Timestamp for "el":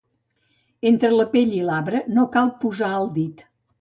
3.03-3.11